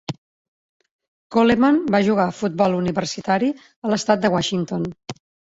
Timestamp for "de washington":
4.27-4.91